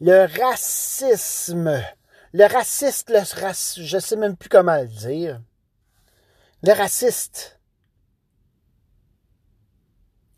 le 0.00 0.26
racisme, 0.40 1.82
le 2.32 2.46
raciste, 2.46 3.10
le 3.10 3.18
rac... 3.40 3.56
je 3.76 3.98
sais 3.98 4.16
même 4.16 4.36
plus 4.36 4.48
comment 4.48 4.80
le 4.80 4.88
dire, 4.88 5.42
le 6.62 6.72
raciste. 6.72 7.60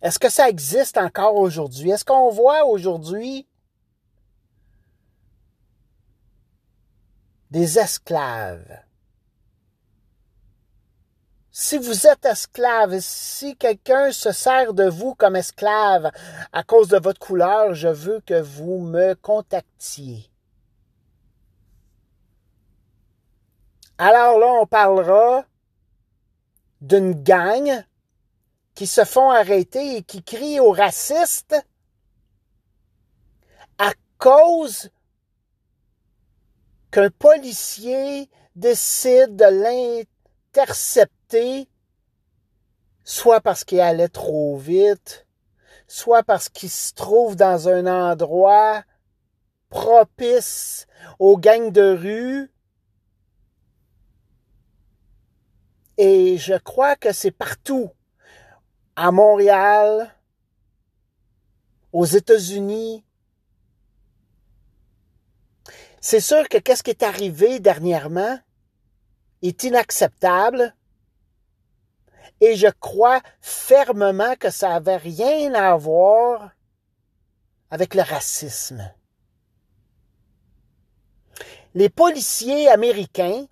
Est-ce 0.03 0.19
que 0.19 0.29
ça 0.29 0.49
existe 0.49 0.99
encore 0.99 1.37
aujourd'hui? 1.37 1.91
Est-ce 1.91 2.05
qu'on 2.05 2.31
voit 2.31 2.65
aujourd'hui 2.65 3.47
des 7.53 7.79
esclaves? 7.79 8.83
Si 11.55 11.77
vous 11.77 12.07
êtes 12.07 12.25
esclave, 12.25 12.99
si 13.01 13.57
quelqu'un 13.57 14.11
se 14.11 14.33
sert 14.33 14.73
de 14.73 14.89
vous 14.89 15.15
comme 15.15 15.37
esclave 15.37 16.11
à 16.51 16.63
cause 16.63 16.89
de 16.89 16.99
votre 16.99 17.21
couleur, 17.21 17.75
je 17.75 17.89
veux 17.89 18.21
que 18.21 18.41
vous 18.41 18.79
me 18.79 19.15
contactiez. 19.15 20.31
Alors 23.99 24.39
là, 24.39 24.47
on 24.63 24.67
parlera 24.67 25.45
d'une 26.81 27.13
gang 27.23 27.85
qui 28.75 28.87
se 28.87 29.05
font 29.05 29.31
arrêter 29.31 29.99
et 29.99 30.03
qui 30.03 30.23
crient 30.23 30.61
aux 30.61 30.73
racistes 30.73 31.55
à 33.77 33.93
cause 34.17 34.89
qu'un 36.91 37.11
policier 37.11 38.31
décide 38.57 39.37
de 39.37 39.45
l'intercepter, 40.55 41.22
soit 43.05 43.41
parce 43.41 43.65
qu'il 43.65 43.81
allait 43.81 44.09
trop 44.09 44.57
vite, 44.57 45.27
soit 45.87 46.23
parce 46.23 46.49
qu'il 46.49 46.71
se 46.71 46.95
trouve 46.95 47.37
dans 47.37 47.69
un 47.69 47.87
endroit 47.87 48.85
propice 49.69 50.87
aux 51.19 51.39
gangs 51.39 51.73
de 51.73 51.97
rue. 51.97 52.51
Et 55.99 56.39
je 56.39 56.55
crois 56.55 56.97
que 56.97 57.13
c'est 57.13 57.31
partout 57.31 57.91
à 58.97 59.11
Montréal, 59.11 60.15
aux 61.93 62.05
États-Unis. 62.05 63.05
C'est 66.01 66.21
sûr 66.21 66.49
que 66.49 66.59
qu'est-ce 66.59 66.83
qui 66.83 66.91
est 66.91 67.03
arrivé 67.03 67.61
dernièrement 67.61 68.39
est 69.43 69.63
inacceptable 69.65 70.75
et 72.41 72.57
je 72.57 72.69
crois 72.81 73.21
fermement 73.41 74.35
que 74.37 74.51
ça 74.51 74.71
n'avait 74.71 74.97
rien 74.97 75.55
à 75.55 75.77
voir 75.77 76.51
avec 77.71 77.95
le 77.95 78.03
racisme. 78.03 78.93
Les 81.75 81.89
policiers 81.89 82.69
américains 82.69 83.47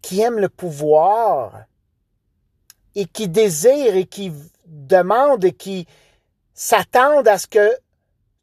qui 0.00 0.20
aiment 0.20 0.38
le 0.38 0.48
pouvoir 0.48 1.64
et 2.94 3.06
qui 3.06 3.28
désirent 3.28 3.96
et 3.96 4.06
qui 4.06 4.32
demandent 4.66 5.44
et 5.44 5.52
qui 5.52 5.86
s'attendent 6.54 7.28
à 7.28 7.38
ce 7.38 7.46
que 7.46 7.76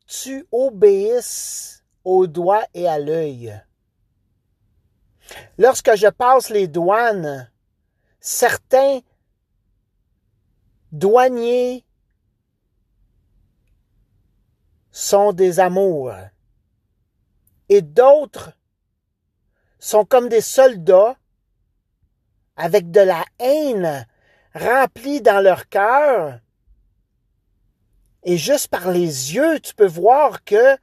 tu 0.05 0.45
obéisses 0.51 1.83
au 2.03 2.27
doigt 2.27 2.65
et 2.73 2.87
à 2.87 2.99
l'œil. 2.99 3.59
Lorsque 5.57 5.95
je 5.95 6.07
passe 6.07 6.49
les 6.49 6.67
douanes, 6.67 7.51
certains 8.19 8.99
douaniers 10.91 11.85
sont 14.91 15.33
des 15.33 15.59
amours 15.59 16.13
et 17.69 17.81
d'autres 17.81 18.51
sont 19.79 20.03
comme 20.03 20.27
des 20.27 20.41
soldats 20.41 21.15
avec 22.57 22.91
de 22.91 22.99
la 22.99 23.23
haine 23.39 24.05
remplie 24.53 25.21
dans 25.21 25.41
leur 25.41 25.69
cœur. 25.69 26.39
Et 28.23 28.37
juste 28.37 28.67
par 28.67 28.91
les 28.91 29.35
yeux, 29.35 29.59
tu 29.61 29.73
peux 29.73 29.87
voir 29.87 30.43
que 30.43 30.77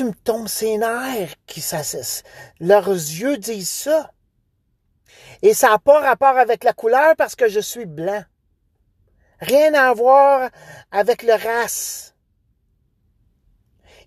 tu 0.00 0.06
me 0.06 0.14
tombes 0.14 0.48
ses 0.48 0.78
nerfs 0.78 1.34
qui. 1.44 1.62
Leurs 2.58 2.88
yeux 2.88 3.36
disent 3.36 3.68
ça. 3.68 4.10
Et 5.42 5.52
ça 5.52 5.68
n'a 5.68 5.78
pas 5.78 6.00
rapport 6.00 6.38
avec 6.38 6.64
la 6.64 6.72
couleur 6.72 7.14
parce 7.16 7.36
que 7.36 7.50
je 7.50 7.60
suis 7.60 7.84
blanc. 7.84 8.24
Rien 9.40 9.74
à 9.74 9.92
voir 9.92 10.48
avec 10.90 11.22
le 11.22 11.34
race. 11.34 12.14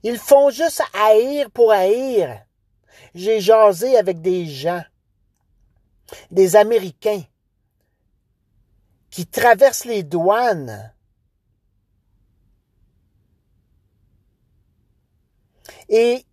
Ils 0.01 0.17
font 0.17 0.49
juste 0.49 0.81
haïr 0.95 1.51
pour 1.51 1.71
haïr. 1.71 2.43
J'ai 3.13 3.39
jasé 3.39 3.95
avec 3.95 4.19
des 4.19 4.47
gens 4.47 4.83
des 6.31 6.55
Américains 6.55 7.21
qui 9.11 9.27
traversent 9.27 9.85
les 9.85 10.01
douanes 10.01 10.91
et 15.89 16.25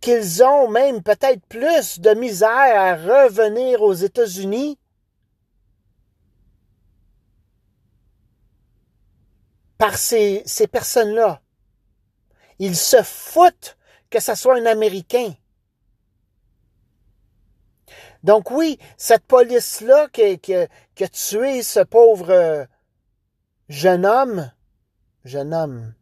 qu'ils 0.00 0.42
ont 0.44 0.68
même 0.68 1.02
peut-être 1.02 1.44
plus 1.46 2.00
de 2.00 2.10
misère 2.10 2.48
à 2.50 2.94
revenir 2.94 3.80
aux 3.82 3.94
États-Unis 3.94 4.78
par 9.78 9.96
ces, 9.96 10.42
ces 10.46 10.66
personnes-là. 10.66 11.40
Ils 12.58 12.76
se 12.76 13.02
foutent 13.02 13.76
que 14.10 14.20
ce 14.20 14.34
soit 14.34 14.56
un 14.58 14.66
Américain. 14.66 15.32
Donc 18.22 18.50
oui, 18.50 18.78
cette 18.96 19.24
police-là 19.24 20.08
qui, 20.08 20.38
qui, 20.38 20.54
a 20.54 21.08
tué 21.08 21.62
ce 21.62 21.80
pauvre 21.80 22.30
euh, 22.30 22.64
jeune 23.68 24.06
homme, 24.06 24.50
jeune 25.24 25.52
homme, 25.52 25.94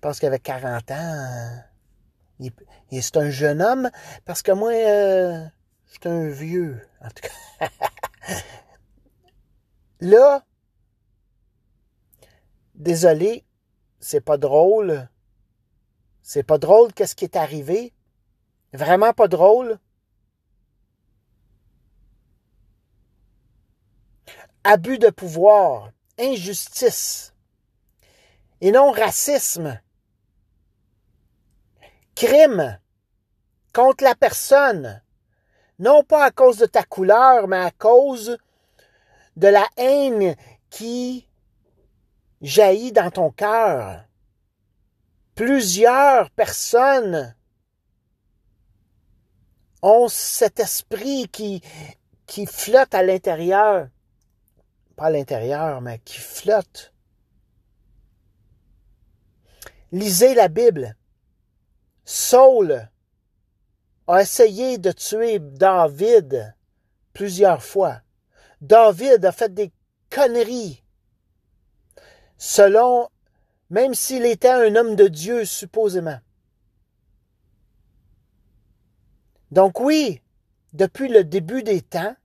pense 0.00 0.18
qu'il 0.18 0.28
avait 0.28 0.38
40 0.38 0.90
ans, 0.90 1.62
il, 2.38 2.52
c'est 3.02 3.16
un 3.16 3.30
jeune 3.30 3.62
homme, 3.62 3.90
parce 4.24 4.42
que 4.42 4.52
moi, 4.52 4.72
euh, 4.72 5.44
je 5.86 5.90
suis 5.92 6.08
un 6.08 6.28
vieux, 6.28 6.80
en 7.00 7.08
tout 7.08 7.28
cas. 7.58 7.68
Là, 10.00 10.44
désolé, 12.74 13.44
c'est 13.98 14.22
pas 14.22 14.38
drôle. 14.38 15.08
C'est 16.22 16.42
pas 16.42 16.58
drôle 16.58 16.92
qu'est-ce 16.92 17.14
qui 17.14 17.24
est 17.24 17.36
arrivé. 17.36 17.92
Vraiment 18.72 19.12
pas 19.12 19.28
drôle. 19.28 19.78
abus 24.64 24.98
de 24.98 25.10
pouvoir, 25.10 25.90
injustice, 26.18 27.32
et 28.60 28.72
non 28.72 28.90
racisme, 28.90 29.80
crime 32.20 32.78
contre 33.72 34.04
la 34.04 34.14
personne, 34.14 35.02
non 35.78 36.04
pas 36.04 36.26
à 36.26 36.30
cause 36.30 36.58
de 36.58 36.66
ta 36.66 36.82
couleur, 36.82 37.48
mais 37.48 37.56
à 37.56 37.70
cause 37.70 38.36
de 39.36 39.48
la 39.48 39.66
haine 39.78 40.36
qui 40.68 41.26
jaillit 42.42 42.92
dans 42.92 43.10
ton 43.10 43.30
cœur. 43.30 44.04
Plusieurs 45.34 46.28
personnes 46.32 47.34
ont 49.80 50.08
cet 50.08 50.60
esprit 50.60 51.26
qui, 51.28 51.62
flotte 52.46 52.94
à 52.94 53.02
l'intérieur 53.02 53.88
pas 54.94 55.06
à 55.06 55.10
l'intérieur, 55.10 55.80
mais 55.80 56.00
qui 56.00 56.18
flotte. 56.18 56.92
Lisez 59.90 60.34
la 60.34 60.48
Bible. 60.48 60.94
Saul 62.04 62.88
a 64.06 64.22
essayé 64.22 64.78
de 64.78 64.92
tuer 64.92 65.38
David 65.38 66.54
plusieurs 67.12 67.62
fois. 67.62 68.00
David 68.60 69.24
a 69.24 69.32
fait 69.32 69.52
des 69.52 69.72
conneries. 70.10 70.82
Selon, 72.36 73.08
même 73.68 73.94
s'il 73.94 74.24
était 74.24 74.48
un 74.48 74.74
homme 74.74 74.96
de 74.96 75.08
Dieu, 75.08 75.44
supposément. 75.44 76.18
Donc 79.50 79.80
oui, 79.80 80.22
depuis 80.72 81.08
le 81.08 81.24
début 81.24 81.62
des 81.62 81.82
temps, 81.82 82.16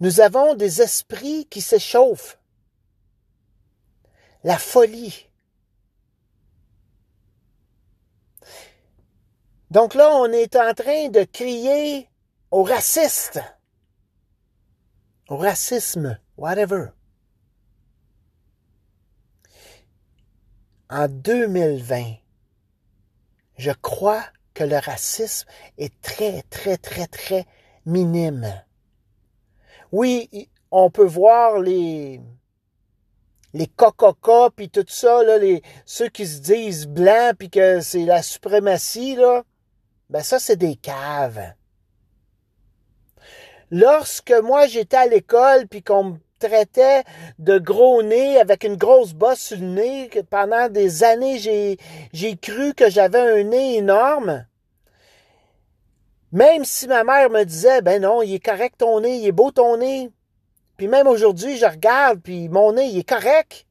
nous 0.00 0.20
avons 0.20 0.54
des 0.54 0.82
esprits 0.82 1.46
qui 1.46 1.60
s'échauffent. 1.60 2.38
La 4.42 4.58
folie. 4.58 5.29
Donc 9.70 9.94
là, 9.94 10.10
on 10.12 10.32
est 10.32 10.56
en 10.56 10.74
train 10.74 11.08
de 11.10 11.22
crier 11.22 12.08
aux 12.50 12.64
racistes, 12.64 13.40
au 15.28 15.36
racisme, 15.36 16.18
whatever. 16.36 16.86
En 20.88 21.06
2020, 21.06 22.14
je 23.58 23.70
crois 23.70 24.24
que 24.54 24.64
le 24.64 24.78
racisme 24.78 25.48
est 25.78 26.00
très, 26.02 26.42
très, 26.50 26.76
très, 26.76 27.06
très 27.06 27.46
minime. 27.86 28.64
Oui, 29.92 30.50
on 30.72 30.90
peut 30.90 31.06
voir 31.06 31.60
les 31.60 32.20
les 33.52 33.66
cococas 33.66 34.50
puis 34.54 34.68
tout 34.70 34.84
ça 34.86 35.22
là, 35.24 35.38
les 35.38 35.62
ceux 35.84 36.08
qui 36.08 36.26
se 36.26 36.40
disent 36.40 36.86
blancs 36.86 37.36
puis 37.38 37.50
que 37.50 37.80
c'est 37.80 38.04
la 38.04 38.22
suprématie 38.22 39.16
là 39.16 39.44
ben 40.10 40.22
ça 40.22 40.38
c'est 40.38 40.56
des 40.56 40.76
caves. 40.76 41.54
Lorsque 43.70 44.32
moi 44.32 44.66
j'étais 44.66 44.96
à 44.96 45.06
l'école 45.06 45.68
puis 45.68 45.82
qu'on 45.82 46.04
me 46.04 46.18
traitait 46.40 47.04
de 47.38 47.58
gros 47.58 48.02
nez 48.02 48.40
avec 48.40 48.64
une 48.64 48.76
grosse 48.76 49.12
bosse 49.12 49.38
sur 49.40 49.58
le 49.58 49.66
nez, 49.66 50.08
que 50.08 50.18
pendant 50.18 50.68
des 50.68 51.04
années 51.04 51.38
j'ai 51.38 51.78
j'ai 52.12 52.36
cru 52.36 52.74
que 52.74 52.90
j'avais 52.90 53.40
un 53.40 53.44
nez 53.44 53.76
énorme. 53.76 54.46
Même 56.32 56.64
si 56.64 56.88
ma 56.88 57.04
mère 57.04 57.30
me 57.30 57.44
disait 57.44 57.80
ben 57.80 58.02
non, 58.02 58.22
il 58.22 58.34
est 58.34 58.44
correct 58.44 58.78
ton 58.78 59.00
nez, 59.00 59.16
il 59.18 59.26
est 59.26 59.32
beau 59.32 59.52
ton 59.52 59.76
nez. 59.76 60.10
Puis 60.76 60.88
même 60.88 61.06
aujourd'hui, 61.06 61.56
je 61.56 61.66
regarde, 61.66 62.20
puis 62.20 62.48
mon 62.48 62.72
nez, 62.72 62.86
il 62.86 62.98
est 62.98 63.08
correct. 63.08 63.66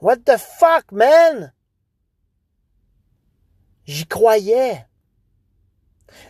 What 0.00 0.18
the 0.18 0.38
fuck, 0.38 0.92
man? 0.92 1.52
J'y 3.86 4.06
croyais. 4.06 4.84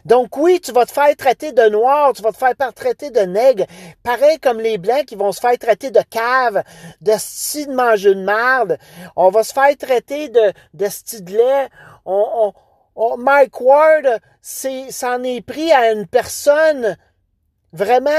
Donc 0.05 0.37
oui, 0.37 0.61
tu 0.61 0.73
vas 0.73 0.87
te 0.87 0.93
faire 0.93 1.15
traiter 1.17 1.53
de 1.53 1.69
noir, 1.69 2.13
tu 2.13 2.23
vas 2.23 2.33
te 2.33 2.37
faire 2.37 2.55
traiter 2.75 3.11
de 3.11 3.21
nègre, 3.21 3.67
pareil 4.03 4.39
comme 4.39 4.61
les 4.61 4.79
blancs 4.79 5.05
qui 5.07 5.17
vont 5.17 5.33
se 5.33 5.41
faire 5.41 5.59
traiter 5.59 5.91
de 5.91 6.01
cave, 6.11 6.63
de 7.01 7.13
style 7.19 7.69
de 7.69 7.75
manger 7.75 8.15
de 8.15 8.23
marde. 8.23 8.79
On 9.17 9.31
va 9.31 9.43
se 9.43 9.53
faire 9.53 9.77
traiter 9.77 10.29
de, 10.29 10.53
de 10.75 10.87
style 10.87 11.25
de 11.25 11.33
lait. 11.37 11.69
On, 12.05 12.53
on, 12.95 13.17
Mike 13.17 13.61
Ward, 13.61 14.21
s'en 14.41 15.23
est 15.23 15.43
pris 15.43 15.73
à 15.73 15.93
une 15.93 16.07
personne 16.07 16.97
vraiment 17.73 18.11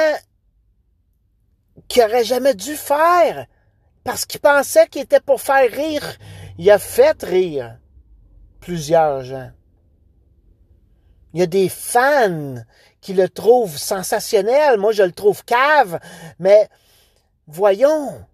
qu'il 1.87 2.03
aurait 2.03 2.23
jamais 2.23 2.53
dû 2.53 2.75
faire 2.75 3.45
parce 4.03 4.25
qu'il 4.25 4.39
pensait 4.39 4.87
qu'il 4.87 5.01
était 5.01 5.19
pour 5.19 5.41
faire 5.41 5.69
rire. 5.71 6.17
Il 6.57 6.69
a 6.71 6.79
fait 6.79 7.21
rire 7.23 7.77
plusieurs 8.67 9.23
gens. 9.23 9.49
Il 11.33 11.39
y 11.39 11.43
a 11.43 11.45
des 11.45 11.69
fans 11.69 12.55
qui 12.99 13.13
le 13.13 13.29
trouvent 13.29 13.77
sensationnel. 13.77 14.77
Moi, 14.77 14.91
je 14.91 15.03
le 15.03 15.13
trouve 15.13 15.45
cave. 15.45 16.01
Mais 16.37 16.67
voyons, 17.47 18.25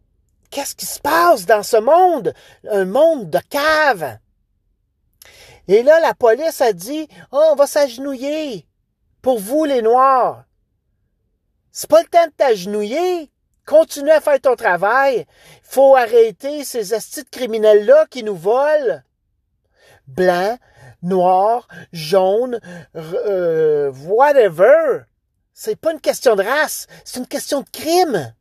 qu'est-ce 0.50 0.74
qui 0.74 0.88
se 0.88 1.00
passe 1.00 1.46
dans 1.46 1.62
ce 1.62 1.78
monde? 1.78 2.34
Un 2.68 2.86
monde 2.86 3.30
de 3.30 3.38
cave. 3.48 4.18
Et 5.68 5.84
là, 5.84 6.00
la 6.00 6.16
police 6.16 6.62
a 6.62 6.74
dit, 6.74 7.08
oh, 7.32 7.50
on 7.52 7.56
va 7.56 7.68
s'agenouiller 7.68 8.66
pour 9.22 9.38
vous, 9.38 9.66
les 9.66 9.84
Noirs. 9.84 10.46
C'est 11.72 11.90
pas 11.90 12.02
le 12.02 12.08
temps 12.08 12.26
de 12.26 12.32
t'agenouiller. 12.32 13.30
Continue 13.68 14.10
à 14.10 14.20
faire 14.20 14.42
ton 14.42 14.56
travail. 14.56 15.28
Faut 15.62 15.96
arrêter 15.96 16.64
ces 16.64 16.96
astuces 16.96 17.24
criminels-là 17.30 18.08
qui 18.10 18.24
nous 18.24 18.36
volent. 18.36 19.00
Blanc, 20.08 20.58
noir, 21.02 21.68
jaune, 21.92 22.60
euh, 22.96 23.92
whatever. 24.06 25.04
C'est 25.54 25.76
pas 25.76 25.94
une 25.94 26.02
question 26.02 26.36
de 26.36 26.44
race, 26.44 26.88
c'est 27.06 27.20
une 27.20 27.28
question 27.28 27.62
de 27.62 27.70
crime. 27.70 28.34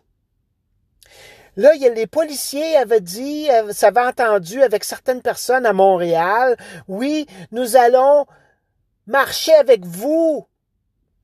Là, 1.56 1.74
il 1.74 1.82
y 1.82 1.86
a, 1.86 1.90
les 1.90 2.06
policiers 2.06 2.76
avaient 2.76 3.02
dit, 3.02 3.48
ça 3.72 3.88
avait 3.88 4.00
entendu 4.00 4.62
avec 4.62 4.84
certaines 4.84 5.20
personnes 5.20 5.66
à 5.66 5.74
Montréal, 5.74 6.56
oui, 6.88 7.26
nous 7.50 7.76
allons 7.76 8.26
marcher 9.06 9.52
avec 9.54 9.84
vous 9.84 10.46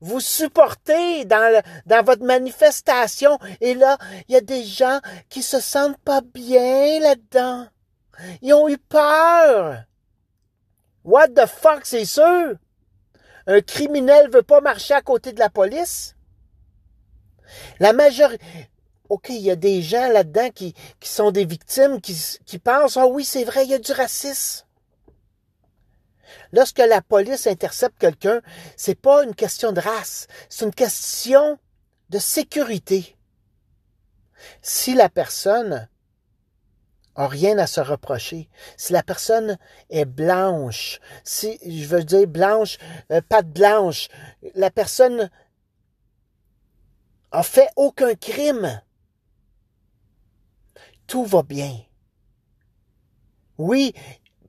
vous 0.01 0.19
supportez 0.19 1.25
dans, 1.25 1.61
dans 1.85 2.03
votre 2.03 2.23
manifestation. 2.23 3.37
Et 3.61 3.73
là, 3.73 3.97
il 4.27 4.33
y 4.33 4.37
a 4.37 4.41
des 4.41 4.63
gens 4.63 4.99
qui 5.29 5.43
se 5.43 5.59
sentent 5.59 5.99
pas 5.99 6.21
bien 6.21 6.99
là-dedans. 6.99 7.67
Ils 8.41 8.53
ont 8.53 8.69
eu 8.69 8.77
peur. 8.77 9.83
What 11.09 11.29
the 11.29 11.47
fuck, 11.47 11.87
c'est 11.87 12.05
sûr? 12.05 12.53
Un 13.47 13.61
criminel 13.61 14.29
veut 14.29 14.43
pas 14.43 14.61
marcher 14.61 14.93
à 14.93 15.01
côté 15.01 15.33
de 15.33 15.39
la 15.39 15.49
police? 15.49 16.15
La 17.79 17.93
majorité, 17.93 18.45
OK, 19.09 19.29
il 19.29 19.39
y 19.39 19.49
a 19.49 19.55
des 19.55 19.81
gens 19.81 20.07
là-dedans 20.09 20.51
qui, 20.51 20.75
sont 21.01 21.31
des 21.31 21.45
victimes, 21.45 21.99
qui, 21.99 22.15
qui 22.45 22.59
pensent, 22.59 22.95
ah 22.95 23.07
oui, 23.07 23.25
c'est 23.25 23.43
vrai, 23.43 23.65
il 23.65 23.71
y 23.71 23.73
a 23.73 23.79
du 23.79 23.91
racisme. 23.91 24.67
Lorsque 26.51 26.77
la 26.77 27.01
police 27.01 27.47
intercepte 27.47 27.97
quelqu'un, 27.97 28.41
c'est 28.77 28.93
pas 28.93 29.23
une 29.23 29.33
question 29.33 29.71
de 29.71 29.79
race, 29.79 30.27
c'est 30.47 30.65
une 30.65 30.75
question 30.75 31.57
de 32.09 32.19
sécurité. 32.19 33.17
Si 34.61 34.93
la 34.93 35.09
personne 35.09 35.89
rien 37.27 37.57
à 37.57 37.67
se 37.67 37.81
reprocher, 37.81 38.49
si 38.77 38.93
la 38.93 39.03
personne 39.03 39.57
est 39.89 40.05
blanche, 40.05 40.99
si 41.23 41.59
je 41.65 41.85
veux 41.87 42.03
dire 42.03 42.27
blanche, 42.27 42.77
euh, 43.11 43.21
pas 43.21 43.41
blanche, 43.41 44.07
la 44.55 44.71
personne 44.71 45.29
a 47.31 47.43
fait 47.43 47.69
aucun 47.75 48.15
crime, 48.15 48.81
tout 51.07 51.25
va 51.25 51.43
bien. 51.43 51.77
Oui, 53.57 53.93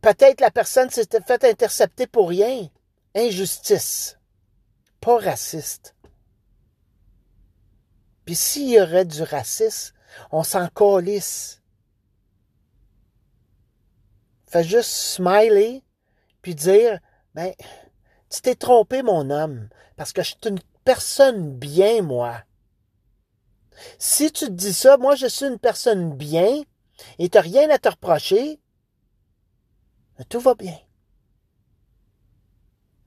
Peut-être 0.00 0.40
la 0.40 0.50
personne 0.50 0.90
s'était 0.90 1.20
fait 1.20 1.44
intercepter 1.44 2.06
pour 2.06 2.28
rien. 2.28 2.68
Injustice. 3.14 4.18
Pas 5.00 5.18
raciste. 5.18 5.94
Puis 8.24 8.34
s'il 8.34 8.70
y 8.70 8.80
aurait 8.80 9.04
du 9.04 9.22
racisme, 9.22 9.94
on 10.30 10.42
s'en 10.42 10.68
calisse. 10.68 11.59
Fait 14.50 14.64
juste 14.64 14.90
smiler, 14.90 15.84
puis 16.42 16.56
dire, 16.56 16.98
ben, 17.34 17.54
tu 18.28 18.40
t'es 18.40 18.56
trompé, 18.56 19.02
mon 19.02 19.30
homme, 19.30 19.68
parce 19.96 20.12
que 20.12 20.22
je 20.22 20.30
suis 20.30 20.48
une 20.48 20.58
personne 20.84 21.56
bien, 21.56 22.02
moi. 22.02 22.42
Si 23.98 24.32
tu 24.32 24.46
te 24.46 24.50
dis 24.50 24.74
ça, 24.74 24.96
moi 24.96 25.14
je 25.14 25.28
suis 25.28 25.46
une 25.46 25.60
personne 25.60 26.16
bien, 26.16 26.64
et 27.20 27.28
tu 27.28 27.38
n'as 27.38 27.42
rien 27.42 27.70
à 27.70 27.78
te 27.78 27.88
reprocher, 27.88 28.60
tout 30.28 30.40
va 30.40 30.56
bien. 30.56 30.76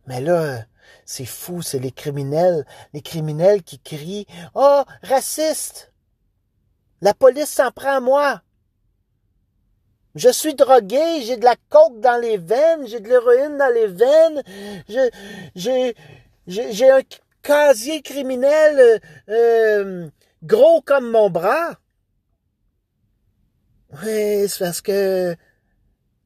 Mais 0.07 0.21
là, 0.21 0.63
c'est 1.05 1.25
fou, 1.25 1.61
c'est 1.61 1.79
les 1.79 1.91
criminels, 1.91 2.65
les 2.93 3.01
criminels 3.01 3.63
qui 3.63 3.79
crient 3.79 4.27
Oh, 4.55 4.83
raciste! 5.01 5.93
La 7.01 7.13
police 7.13 7.49
s'en 7.49 7.71
prend 7.71 7.97
à 7.97 7.99
moi. 7.99 8.41
Je 10.15 10.29
suis 10.29 10.53
drogué, 10.53 11.21
j'ai 11.23 11.37
de 11.37 11.43
la 11.43 11.55
coke 11.69 11.99
dans 11.99 12.21
les 12.21 12.37
veines, 12.37 12.85
j'ai 12.85 12.99
de 12.99 13.09
l'héroïne 13.09 13.57
dans 13.57 13.73
les 13.73 13.87
veines, 13.87 14.43
j'ai, 15.55 16.91
un 16.91 17.01
casier 17.41 18.03
criminel 18.03 18.79
euh, 18.79 18.99
euh, 19.29 20.09
gros 20.43 20.81
comme 20.81 21.09
mon 21.09 21.31
bras. 21.31 21.79
Oui, 24.03 24.47
c'est 24.47 24.59
parce 24.59 24.81
que 24.81 25.35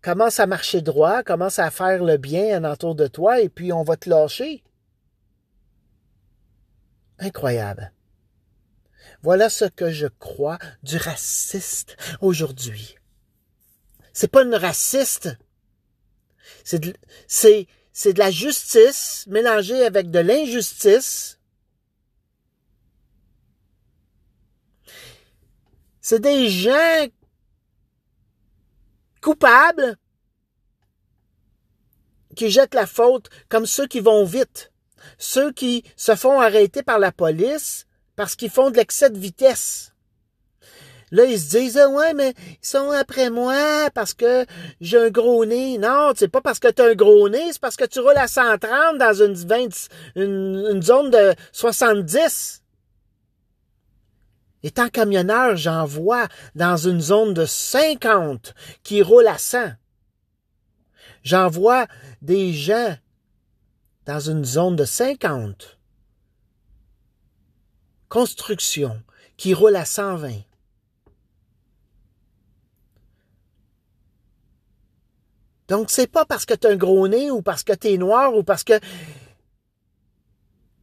commence 0.02 0.42
à 0.42 0.48
marcher 0.48 0.82
droit, 0.82 1.24
commence 1.24 1.60
à 1.60 1.72
faire 1.72 2.04
le 2.04 2.18
bien 2.18 2.62
en 2.62 2.72
entour 2.72 2.94
de 2.94 3.08
toi, 3.08 3.40
et 3.40 3.48
puis 3.48 3.72
on 3.72 3.84
va 3.84 3.96
te 3.96 4.10
lâcher. 4.10 4.64
Incroyable. 7.20 7.94
Voilà 9.22 9.50
ce 9.50 9.66
que 9.66 9.92
je 9.92 10.08
crois 10.08 10.60
du 10.84 10.98
raciste 10.98 11.96
aujourd'hui. 12.22 12.98
C'est 14.20 14.30
pas 14.30 14.42
une 14.42 14.56
raciste. 14.56 15.30
C'est 16.64 16.80
de, 16.80 16.92
c'est, 17.28 17.68
c'est 17.94 18.14
de 18.14 18.20
la 18.20 18.32
justice 18.32 19.26
mélangée 19.28 19.86
avec 19.86 20.10
de 20.10 20.18
l'injustice. 20.18 21.40
C'est 26.02 26.20
des 26.20 26.50
gens 26.50 27.06
coupables 29.22 30.00
qui 32.36 32.50
jettent 32.50 32.74
la 32.74 32.88
faute 32.88 33.30
comme 33.50 33.68
ceux 33.68 33.86
qui 33.86 34.00
vont 34.00 34.26
vite, 34.26 34.72
ceux 35.20 35.52
qui 35.52 35.84
se 35.96 36.16
font 36.16 36.42
arrêter 36.42 36.82
par 36.82 36.98
la 36.98 37.12
police 37.12 37.86
parce 38.16 38.36
qu'ils 38.36 38.50
font 38.50 38.72
de 38.72 38.78
l'excès 38.78 39.12
de 39.12 39.20
vitesse. 39.20 39.94
Là, 41.12 41.24
ils 41.24 41.40
se 41.40 41.58
disent, 41.58 41.78
ah 41.78 41.88
ouais, 41.88 42.14
mais 42.14 42.34
ils 42.50 42.68
sont 42.68 42.92
après 42.92 43.30
moi 43.30 43.90
parce 43.94 44.14
que 44.14 44.46
j'ai 44.82 44.98
un 44.98 45.10
gros 45.10 45.46
nez. 45.46 45.78
Non, 45.78 46.12
c'est 46.16 46.28
pas 46.28 46.42
parce 46.42 46.60
que 46.60 46.70
tu 46.70 46.82
as 46.82 46.86
un 46.86 46.96
gros 46.96 47.30
nez, 47.30 47.54
c'est 47.54 47.62
parce 47.62 47.78
que 47.78 47.86
tu 47.86 48.00
roules 48.00 48.18
à 48.18 48.28
130 48.28 48.98
dans 48.98 49.14
une, 49.14 49.36
zone 50.84 51.10
de 51.10 51.34
70. 51.54 52.62
Étant 54.64 54.90
camionneur, 54.90 55.56
j'en 55.56 55.86
vois 55.86 56.28
dans 56.56 56.76
une 56.76 57.00
zone 57.00 57.34
de 57.34 57.46
50 57.46 58.54
qui 58.84 59.02
roulent 59.02 59.28
à 59.28 59.38
100. 59.38 59.72
J'en 61.24 61.48
vois 61.48 61.88
des 62.22 62.52
gens 62.52 62.98
dans 64.06 64.20
une 64.20 64.44
zone 64.44 64.76
de 64.76 64.84
50. 64.84 65.78
Construction 68.10 69.02
qui 69.38 69.54
roule 69.54 69.76
à 69.76 69.86
120. 69.86 70.47
Donc, 75.68 75.90
c'est 75.90 76.08
pas 76.08 76.26
parce 76.26 76.46
que 76.46 76.54
tu 76.54 76.68
as 76.68 76.72
un 76.72 76.76
gros 76.76 77.08
nez 77.08 77.30
ou 77.30 77.42
parce 77.42 77.64
que 77.64 77.74
tu 77.74 77.90
es 77.90 77.98
noir 77.98 78.34
ou 78.36 78.44
parce 78.44 78.64
que. 78.64 78.80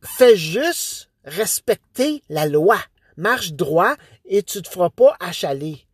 Fais 0.03 0.37
juste 0.37 1.11
respecter 1.25 2.23
la 2.29 2.47
loi. 2.47 2.77
Marche 3.17 3.53
droit 3.53 3.97
et 4.27 4.43
tu 4.43 4.61
te 4.61 4.69
feras 4.69 4.91
pas 4.91 5.17
achaler. 5.21 5.87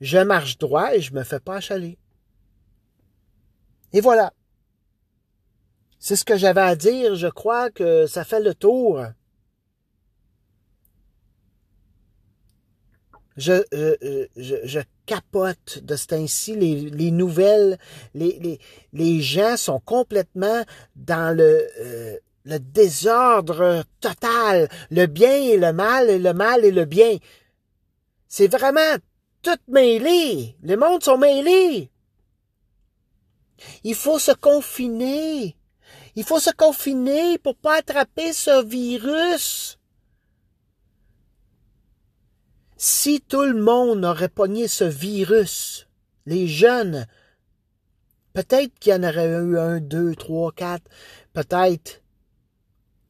Je 0.00 0.18
marche 0.18 0.56
droit 0.56 0.94
et 0.94 1.00
je 1.00 1.12
me 1.12 1.24
fais 1.24 1.40
pas 1.40 1.56
achaler. 1.56 1.98
Et 3.92 4.00
voilà. 4.00 4.32
C'est 5.98 6.16
ce 6.16 6.24
que 6.24 6.38
j'avais 6.38 6.62
à 6.62 6.76
dire. 6.76 7.14
Je 7.16 7.26
crois 7.26 7.70
que 7.70 8.06
ça 8.06 8.24
fait 8.24 8.40
le 8.40 8.54
tour. 8.54 9.04
Je, 13.36 13.62
je, 14.36 14.60
je, 14.64 14.80
capote 15.06 15.80
de 15.82 15.96
ce 15.96 16.06
temps-ci. 16.06 16.54
Les, 16.54 16.90
les, 16.90 17.10
nouvelles, 17.10 17.78
les, 18.14 18.38
les, 18.40 18.60
les, 18.92 19.20
gens 19.20 19.56
sont 19.56 19.80
complètement 19.80 20.62
dans 20.96 21.36
le, 21.36 21.68
euh, 21.80 22.16
le 22.44 22.58
désordre 22.58 23.84
total. 24.00 24.68
Le 24.90 25.06
bien 25.06 25.34
et 25.34 25.56
le 25.56 25.72
mal, 25.72 26.10
et 26.10 26.18
le 26.18 26.32
mal 26.32 26.64
et 26.64 26.70
le 26.70 26.84
bien. 26.84 27.16
C'est 28.28 28.48
vraiment 28.48 28.96
tout 29.42 29.58
mêlé. 29.68 30.56
Les 30.62 30.76
mondes 30.76 31.02
sont 31.02 31.18
mêlés. 31.18 31.90
Il 33.84 33.94
faut 33.94 34.18
se 34.18 34.32
confiner. 34.32 35.56
Il 36.16 36.24
faut 36.24 36.40
se 36.40 36.50
confiner 36.50 37.38
pour 37.38 37.56
pas 37.56 37.76
attraper 37.76 38.32
ce 38.32 38.64
virus. 38.64 39.79
Si 42.82 43.20
tout 43.20 43.42
le 43.42 43.60
monde 43.60 44.06
aurait 44.06 44.30
pogné 44.30 44.66
ce 44.66 44.84
virus, 44.84 45.86
les 46.24 46.48
jeunes, 46.48 47.06
peut-être 48.32 48.72
qu'il 48.78 48.92
y 48.92 48.96
en 48.96 49.02
aurait 49.02 49.28
eu 49.28 49.58
un, 49.58 49.80
deux, 49.80 50.14
trois, 50.14 50.50
quatre, 50.50 50.88
peut-être 51.34 52.02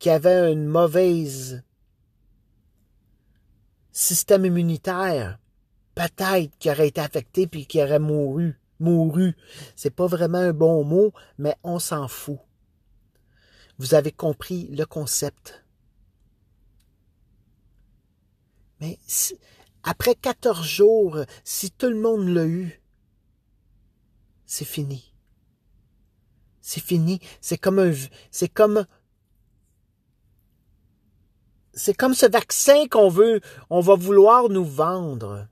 qu'il 0.00 0.10
y 0.10 0.14
avait 0.16 0.52
une 0.52 0.66
mauvaise 0.66 1.62
système 3.92 4.44
immunitaire, 4.44 5.38
peut-être 5.94 6.50
qu'il 6.58 6.72
aurait 6.72 6.88
été 6.88 7.00
affecté 7.00 7.46
puis 7.46 7.64
qu'il 7.64 7.82
aurait 7.82 8.00
mouru 8.00 8.58
mouru. 8.80 9.36
C'est 9.76 9.94
pas 9.94 10.08
vraiment 10.08 10.38
un 10.38 10.52
bon 10.52 10.82
mot, 10.82 11.12
mais 11.38 11.54
on 11.62 11.78
s'en 11.78 12.08
fout. 12.08 12.40
Vous 13.78 13.94
avez 13.94 14.10
compris 14.10 14.66
le 14.72 14.84
concept. 14.84 15.64
Mais 18.80 18.98
après 19.82 20.14
14 20.14 20.66
jours, 20.66 21.18
si 21.44 21.70
tout 21.70 21.88
le 21.88 22.00
monde 22.00 22.28
l'a 22.28 22.46
eu, 22.46 22.80
c'est 24.46 24.64
fini. 24.64 25.14
C'est 26.60 26.82
fini. 26.82 27.20
C'est 27.40 27.56
comme 27.58 27.78
un, 27.78 27.92
c'est 28.30 28.48
comme, 28.48 28.86
c'est 31.72 31.96
comme 31.96 32.14
ce 32.14 32.26
vaccin 32.26 32.86
qu'on 32.88 33.08
veut, 33.08 33.40
on 33.70 33.80
va 33.80 33.94
vouloir 33.94 34.48
nous 34.48 34.64
vendre. 34.64 35.48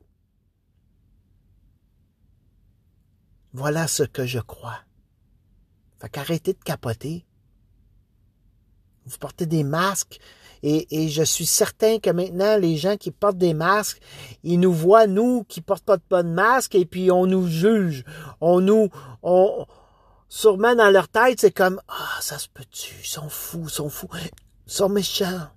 Voilà 3.52 3.88
ce 3.88 4.02
que 4.02 4.26
je 4.26 4.40
crois. 4.40 4.78
Fait 6.00 6.08
qu'arrêtez 6.08 6.52
de 6.52 6.62
capoter. 6.62 7.25
Vous 9.06 9.16
portez 9.18 9.47
des 9.47 9.64
masques 9.64 10.20
et, 10.62 11.08
je 11.08 11.22
suis 11.22 11.46
certain 11.46 11.98
que 11.98 12.10
maintenant, 12.10 12.56
les 12.56 12.76
gens 12.76 12.96
qui 12.96 13.10
portent 13.10 13.38
des 13.38 13.54
masques, 13.54 14.00
ils 14.42 14.58
nous 14.58 14.72
voient, 14.72 15.06
nous, 15.06 15.44
qui 15.44 15.60
portent 15.60 15.84
pas 15.84 16.22
de 16.22 16.28
masque 16.28 16.74
et 16.74 16.84
puis 16.84 17.10
on 17.10 17.26
nous 17.26 17.46
juge. 17.46 18.04
On 18.40 18.60
nous, 18.60 18.88
on, 19.22 19.66
sûrement 20.28 20.74
dans 20.74 20.90
leur 20.90 21.08
tête, 21.08 21.40
c'est 21.40 21.52
comme, 21.52 21.80
ah, 21.88 22.20
ça 22.20 22.38
se 22.38 22.48
peut-tu, 22.48 22.94
ils 23.00 23.06
sont 23.06 23.28
fous, 23.28 23.64
ils 23.64 23.70
sont 23.70 23.88
fous, 23.88 24.08
ils 24.66 24.72
sont 24.72 24.88
méchants. 24.88 25.48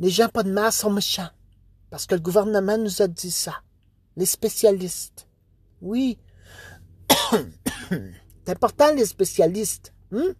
Les 0.00 0.10
gens 0.10 0.28
pas 0.28 0.42
de 0.42 0.52
masque 0.52 0.80
sont 0.80 0.92
méchants. 0.92 1.30
Parce 1.90 2.06
que 2.06 2.14
le 2.14 2.20
gouvernement 2.20 2.76
nous 2.76 3.02
a 3.02 3.08
dit 3.08 3.30
ça. 3.30 3.54
Les 4.16 4.26
spécialistes. 4.26 5.26
Oui, 5.80 6.18
c'est 7.90 8.50
important, 8.50 8.92
les 8.94 9.06
spécialistes. 9.06 9.92
Hmm? 10.10 10.32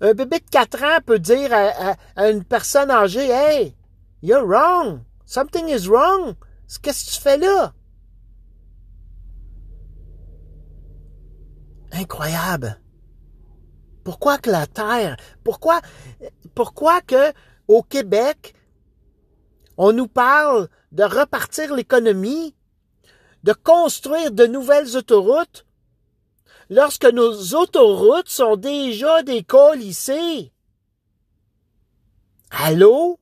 Un 0.00 0.14
bébé 0.14 0.38
de 0.38 0.50
4 0.50 0.82
ans 0.82 0.98
peut 1.04 1.18
dire 1.18 1.50
à, 1.52 1.96
une 2.28 2.44
personne 2.44 2.90
âgée, 2.90 3.28
Hey, 3.28 3.74
you're 4.22 4.44
wrong. 4.44 5.00
Something 5.26 5.68
is 5.68 5.86
wrong. 5.86 6.34
Qu'est-ce 6.82 7.04
que 7.04 7.10
tu 7.16 7.20
fais 7.20 7.38
là? 7.38 7.72
Incroyable. 11.92 12.80
Pourquoi 14.04 14.38
que 14.38 14.50
la 14.50 14.66
Terre, 14.66 15.16
pourquoi, 15.44 15.80
pourquoi 16.54 17.00
que 17.02 17.32
au 17.68 17.82
Québec, 17.82 18.54
on 19.76 19.92
nous 19.92 20.08
parle 20.08 20.68
de 20.92 21.02
repartir 21.02 21.74
l'économie 21.74 22.54
de 23.42 23.52
construire 23.52 24.32
de 24.32 24.46
nouvelles 24.46 24.96
autoroutes 24.96 25.66
lorsque 26.70 27.04
nos 27.04 27.54
autoroutes 27.54 28.28
sont 28.28 28.56
déjà 28.56 29.22
des 29.22 29.44
ici. 29.80 30.50
Allô? 32.50 33.20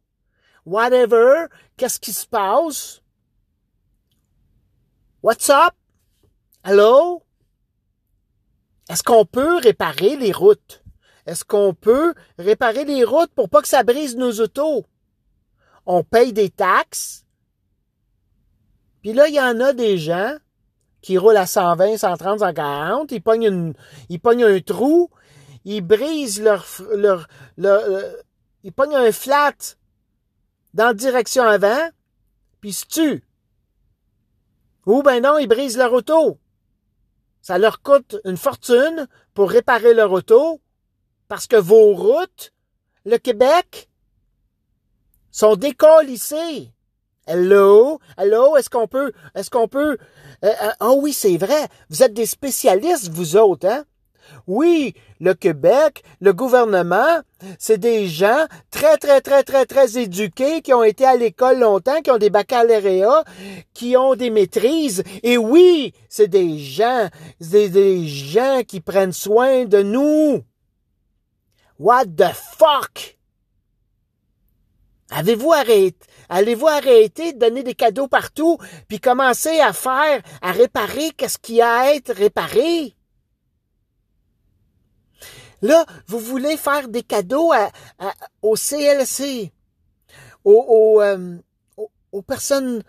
Whatever? 0.64 1.46
Qu'est-ce 1.76 1.98
qui 1.98 2.12
se 2.12 2.26
passe? 2.26 3.02
What's 5.22 5.48
up? 5.48 5.74
Allô? 6.62 7.22
Est-ce 8.88 9.02
qu'on 9.02 9.24
peut 9.24 9.56
réparer 9.56 10.16
les 10.16 10.32
routes? 10.32 10.84
Est-ce 11.26 11.44
qu'on 11.44 11.74
peut 11.74 12.14
réparer 12.38 12.84
les 12.84 13.02
routes 13.02 13.32
pour 13.32 13.48
pas 13.48 13.62
que 13.62 13.68
ça 13.68 13.82
brise 13.82 14.16
nos 14.16 14.40
autos? 14.40 14.86
On 15.84 16.04
paye 16.04 16.32
des 16.32 16.50
taxes, 16.50 17.24
puis 19.00 19.12
là, 19.12 19.28
il 19.28 19.34
y 19.34 19.40
en 19.40 19.60
a 19.60 19.72
des 19.72 19.98
gens 19.98 20.36
qui 21.00 21.18
roulent 21.18 21.36
à 21.36 21.46
120, 21.46 21.96
130, 21.96 22.40
140, 22.40 23.12
ils 23.12 23.22
pognent, 23.22 23.44
une, 23.44 23.74
ils 24.08 24.20
pognent 24.20 24.44
un 24.44 24.60
trou, 24.60 25.10
ils 25.64 25.80
brisent 25.80 26.42
leur, 26.42 26.66
leur, 26.94 27.28
ils 28.64 28.72
pognent 28.72 28.96
un 28.96 29.12
flat 29.12 29.54
dans 30.74 30.94
direction 30.94 31.44
avant, 31.44 31.90
puis 32.60 32.72
se 32.72 32.86
tuent. 32.86 33.24
Ou 34.86 35.02
ben 35.02 35.22
non, 35.22 35.38
ils 35.38 35.46
brisent 35.46 35.76
leur 35.76 35.92
auto. 35.92 36.38
Ça 37.42 37.58
leur 37.58 37.82
coûte 37.82 38.16
une 38.24 38.36
fortune 38.36 39.06
pour 39.34 39.50
réparer 39.50 39.94
leur 39.94 40.12
auto, 40.12 40.60
parce 41.28 41.46
que 41.46 41.56
vos 41.56 41.94
routes, 41.94 42.52
le 43.04 43.18
Québec, 43.18 43.88
sont 45.30 45.56
décollissées. 45.56 46.72
Hello, 47.30 48.00
hello, 48.16 48.56
est-ce 48.56 48.70
qu'on 48.70 48.88
peut, 48.88 49.12
est-ce 49.34 49.50
qu'on 49.50 49.68
peut, 49.68 49.98
euh, 50.46 50.48
euh, 50.48 50.70
ah 50.80 50.92
oui, 50.92 51.12
c'est 51.12 51.36
vrai, 51.36 51.68
vous 51.90 52.02
êtes 52.02 52.14
des 52.14 52.24
spécialistes, 52.24 53.10
vous 53.10 53.36
autres, 53.36 53.66
hein? 53.66 53.84
Oui, 54.46 54.94
le 55.20 55.34
Québec, 55.34 56.02
le 56.22 56.32
gouvernement, 56.32 57.20
c'est 57.58 57.76
des 57.76 58.08
gens 58.08 58.46
très, 58.70 58.96
très, 58.96 59.20
très, 59.20 59.42
très, 59.42 59.66
très 59.66 59.98
éduqués, 59.98 60.62
qui 60.62 60.72
ont 60.72 60.82
été 60.82 61.04
à 61.04 61.16
l'école 61.16 61.58
longtemps, 61.58 62.00
qui 62.00 62.10
ont 62.10 62.16
des 62.16 62.30
baccalauréats, 62.30 63.24
qui 63.74 63.94
ont 63.98 64.14
des 64.14 64.30
maîtrises. 64.30 65.02
Et 65.22 65.36
oui, 65.36 65.92
c'est 66.08 66.28
des 66.28 66.58
gens, 66.58 67.10
c'est 67.42 67.68
des 67.68 68.08
gens 68.08 68.62
qui 68.66 68.80
prennent 68.80 69.12
soin 69.12 69.66
de 69.66 69.82
nous. 69.82 70.42
What 71.78 72.06
the 72.06 72.32
fuck? 72.32 73.18
Avez-vous 75.10 75.52
arrêté, 75.52 75.96
allez-vous 76.28 76.68
arrêter 76.68 77.32
de 77.32 77.38
donner 77.38 77.62
des 77.62 77.74
cadeaux 77.74 78.08
partout, 78.08 78.58
puis 78.88 79.00
commencer 79.00 79.60
à 79.60 79.72
faire, 79.72 80.22
à 80.42 80.52
réparer 80.52 81.10
qu'est-ce 81.12 81.38
qui 81.38 81.60
a 81.60 81.80
à 81.80 81.94
être 81.94 82.12
réparé? 82.12 82.94
Là, 85.60 85.86
vous 86.06 86.18
voulez 86.18 86.56
faire 86.56 86.88
des 86.88 87.02
cadeaux 87.02 87.52
au 88.42 88.54
CLC, 88.54 89.52
euh, 90.46 91.38
aux, 92.12 92.22
personnes, 92.22 92.82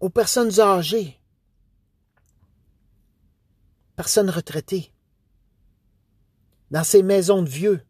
aux 0.00 0.10
personnes 0.10 0.60
âgées, 0.60 1.20
personnes 3.94 4.30
retraitées, 4.30 4.92
dans 6.70 6.84
ces 6.84 7.02
maisons 7.02 7.42
de 7.42 7.48
vieux. 7.48 7.86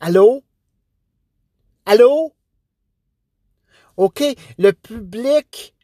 Allô? 0.00 0.42
Allô? 1.84 2.35
OK, 3.96 4.22
le 4.58 4.72
public, 4.72 5.74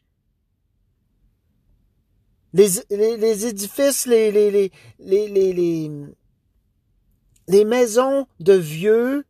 les, 2.53 2.67
les, 2.91 3.47
édifices, 3.47 4.05
les, 4.05 4.31
les, 4.31 4.51
les, 4.99 5.27
les, 5.27 5.89
les, 7.47 7.65
maisons 7.65 8.27
de 8.39 8.53
vieux 8.53 9.25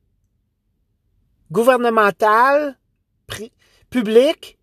gouvernementales, 1.52 2.78
publiques, 3.90 4.58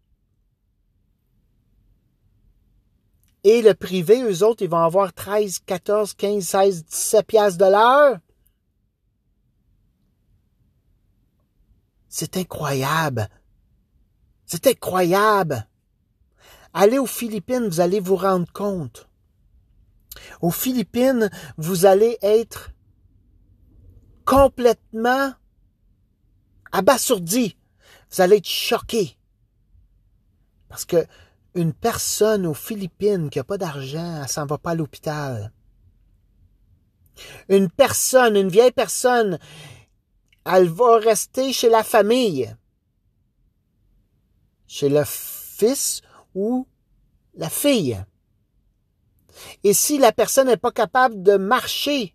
et 3.43 3.63
le 3.63 3.75
privé, 3.75 4.23
eux 4.23 4.43
autres, 4.45 4.63
ils 4.63 4.69
vont 4.69 4.85
avoir 4.85 5.15
13, 5.15 5.61
14, 5.61 6.13
15, 6.15 6.45
16, 6.45 6.85
17 6.85 7.27
piastres 7.27 7.59
de 7.59 7.71
l'heure. 7.71 8.19
C'est 12.09 12.37
incroyable. 12.37 13.29
C'est 14.51 14.67
incroyable. 14.67 15.65
Allez 16.75 16.99
aux 16.99 17.07
Philippines, 17.07 17.69
vous 17.69 17.79
allez 17.79 18.01
vous 18.01 18.17
rendre 18.17 18.53
compte. 18.53 19.09
Aux 20.41 20.51
Philippines, 20.51 21.31
vous 21.57 21.87
allez 21.87 22.19
être 22.21 22.73
complètement 24.25 25.35
abasourdi. 26.73 27.57
Vous 28.11 28.23
allez 28.23 28.39
être 28.39 28.49
choqué. 28.49 29.17
Parce 30.69 30.85
que 30.85 31.07
une 31.55 31.73
personne 31.73 32.45
aux 32.45 32.55
Philippines 32.55 33.31
qui 33.31 33.39
n'a 33.39 33.45
pas 33.45 33.59
d'argent, 33.59 34.23
elle 34.23 34.29
s'en 34.29 34.47
va 34.47 34.59
pas 34.59 34.73
à 34.73 34.75
l'hôpital. 34.75 35.53
Une 37.49 37.71
personne, 37.71 38.35
une 38.35 38.49
vieille 38.49 38.73
personne, 38.73 39.39
elle 40.45 40.69
va 40.69 40.97
rester 40.97 41.53
chez 41.53 41.69
la 41.69 41.85
famille, 41.85 42.53
chez 44.71 44.89
le 44.89 45.03
fils 45.05 46.01
ou 46.33 46.65
la 47.35 47.51
fille. 47.51 48.01
Et 49.65 49.75
si 49.75 49.99
la 49.99 50.13
personne 50.13 50.47
n'est 50.47 50.57
pas 50.57 50.71
capable 50.71 51.25
de 51.25 51.37
marcher, 51.37 52.15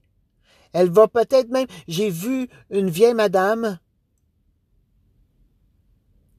elle 0.71 0.89
va 0.89 1.09
peut-être 1.09 1.49
même... 1.49 1.67
J'ai 1.89 2.09
vu 2.09 2.47
une 2.69 2.89
vieille 2.89 3.13
madame, 3.13 3.77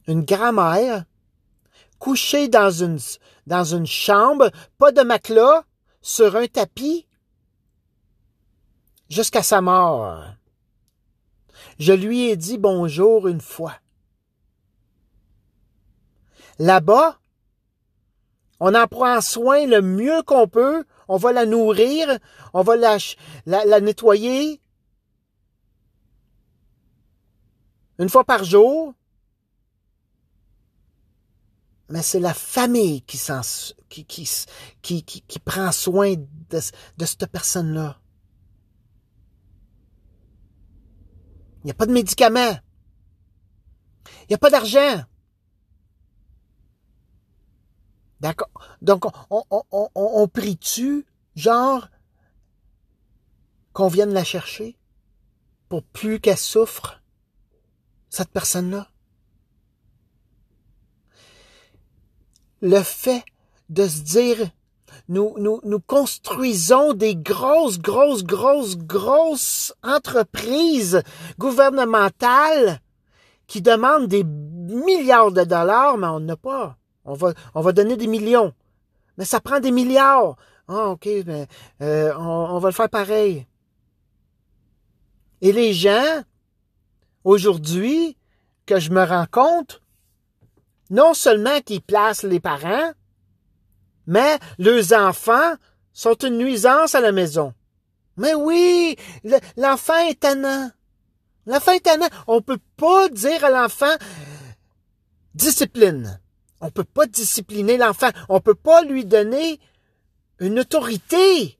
une 0.06 0.25
grand-mère, 0.25 1.04
couchée 1.99 2.49
dans 2.49 2.70
une, 2.70 2.99
dans 3.46 3.64
une 3.64 3.87
chambre, 3.87 4.50
pas 4.78 4.92
de 4.92 5.02
matelas, 5.02 5.64
sur 6.00 6.35
un 6.37 6.46
tapis, 6.46 7.06
jusqu'à 9.11 9.42
sa 9.42 9.61
mort. 9.61 10.25
Je 11.78 11.92
lui 11.92 12.30
ai 12.30 12.37
dit 12.38 12.56
bonjour 12.56 13.28
une 13.28 13.42
fois. 13.42 13.75
Là-bas, 16.58 17.18
on 18.60 18.75
en 18.75 18.86
prend 18.86 19.20
soin 19.20 19.66
le 19.66 19.82
mieux 19.82 20.22
qu'on 20.22 20.48
peut. 20.48 20.84
On 21.08 21.16
va 21.16 21.32
la 21.32 21.46
nourrir, 21.46 22.18
on 22.52 22.62
va 22.62 22.76
la, 22.76 22.98
la, 23.46 23.80
nettoyer 23.80 24.60
une 27.98 28.08
fois 28.08 28.25
par 28.25 28.44
jour. 28.44 28.94
Mais 31.88 32.02
c'est 32.02 32.18
la 32.18 32.34
famille 32.34 33.02
qui, 33.02 33.20
prend 35.44 35.70
soin 35.70 36.14
de, 36.16 36.60
de 36.96 37.04
cette 37.04 37.26
personne-là. 37.26 38.00
Il 41.62 41.66
n'y 41.66 41.70
a 41.70 41.75
pas 41.75 41.86
de 41.86 41.92
médicaments. 41.92 42.58
Il 44.22 44.30
n'y 44.30 44.34
a 44.34 44.38
pas 44.38 44.50
d'argent. 44.50 45.04
D'accord? 48.20 48.50
Donc, 48.80 49.04
on, 49.30 50.28
prie-tu, 50.28 51.06
genre, 51.34 51.88
qu'on 53.72 53.88
vienne 53.88 54.12
la 54.12 54.24
chercher 54.24 54.76
pour 55.68 55.82
plus 55.82 56.20
qu'elle 56.20 56.38
souffre, 56.38 57.02
cette 58.08 58.30
personne-là? 58.30 58.88
Le 62.62 62.80
fait 62.82 63.24
de 63.68 63.86
se 63.86 64.00
dire, 64.00 64.50
nous, 65.08 65.34
nous, 65.38 65.60
nous 65.62 65.80
construisons 65.80 66.94
des 66.94 67.14
grosses, 67.14 67.78
grosses, 67.78 68.24
grosses, 68.24 68.78
grosses 68.78 69.74
entreprises 69.82 71.02
gouvernementales 71.38 72.80
qui 73.46 73.60
demandent 73.62 74.08
des 74.08 74.24
milliards 74.24 75.32
de 75.32 75.44
dollars, 75.44 75.98
mais 75.98 76.06
on 76.06 76.20
n'a 76.20 76.36
pas. 76.36 76.78
On 77.06 77.14
va, 77.14 77.32
on 77.54 77.60
va 77.60 77.73
donner 77.73 77.97
des 77.97 78.06
millions. 78.06 78.52
Mais 79.16 79.25
ça 79.25 79.40
prend 79.40 79.60
des 79.60 79.71
milliards. 79.71 80.36
Ah, 80.69 80.88
OK, 80.88 81.08
mais 81.26 81.47
euh, 81.80 82.12
on, 82.16 82.58
va 82.58 82.69
le 82.69 82.75
faire 82.75 82.90
pareil. 82.90 83.47
Et 85.40 85.52
les 85.52 85.73
gens, 85.73 86.23
aujourd'hui, 87.25 88.16
que 88.66 88.80
je 88.80 88.90
me 88.90 89.04
rends 89.04 89.26
compte, 89.30 89.80
non 90.90 91.14
seulement 91.14 91.60
qu'ils 91.60 91.82
placent 91.82 92.25
les 92.25 92.40
parents, 92.40 92.92
mais 94.06 94.38
leurs 94.58 94.92
enfants 94.92 95.54
sont 95.92 96.14
une 96.14 96.38
nuisance 96.38 96.95
à 96.95 97.00
la 97.00 97.12
maison. 97.12 97.54
Mais 98.16 98.34
oui, 98.34 98.97
l'enfant 99.56 99.99
est 100.08 100.21
tannant. 100.21 100.71
L'enfant 101.47 101.73
est 101.73 101.80
tannant. 101.80 102.08
On 102.26 102.40
peut 102.40 102.58
pas 102.76 103.08
dire 103.08 103.45
à 103.45 103.50
l'enfant 103.50 103.95
discipline. 105.34 106.19
On 106.60 106.71
peut 106.71 106.84
pas 106.84 107.06
discipliner 107.06 107.76
l'enfant. 107.76 108.10
On 108.28 108.40
peut 108.40 108.54
pas 108.54 108.82
lui 108.82 109.04
donner 109.04 109.60
une 110.38 110.58
autorité. 110.58 111.58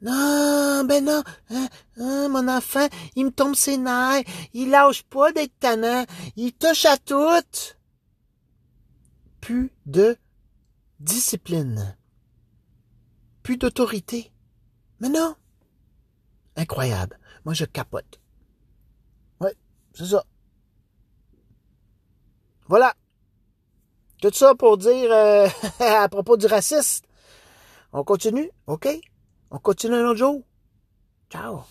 Non, 0.00 0.84
ben 0.84 1.04
non, 1.04 1.24
hein, 1.50 1.68
hein, 1.96 2.28
mon 2.28 2.46
enfant, 2.46 2.86
il 3.16 3.24
me 3.26 3.30
tombe 3.32 3.56
ses 3.56 3.78
nerfs, 3.78 4.22
il 4.52 4.70
lâche 4.70 5.02
pas 5.02 5.32
d'être 5.32 5.58
tannant, 5.58 6.06
il 6.36 6.52
touche 6.52 6.84
à 6.84 6.96
tout. 6.98 7.42
Plus 9.40 9.72
de 9.86 10.16
discipline, 11.00 11.96
plus 13.42 13.56
d'autorité. 13.56 14.30
Mais 15.00 15.08
non. 15.08 15.34
Incroyable. 16.54 17.18
Moi, 17.44 17.54
je 17.54 17.64
capote. 17.64 18.20
Ouais, 19.40 19.54
c'est 19.94 20.06
ça. 20.06 20.24
Voilà. 22.66 22.94
Tout 24.20 24.32
ça 24.32 24.54
pour 24.54 24.76
dire 24.78 25.10
euh, 25.12 25.48
à 25.80 26.08
propos 26.08 26.36
du 26.36 26.46
raciste. 26.46 27.04
On 27.92 28.04
continue, 28.04 28.50
OK? 28.66 28.88
On 29.50 29.58
continue 29.58 29.94
un 29.94 30.06
autre 30.06 30.18
jour. 30.18 30.42
Ciao. 31.30 31.62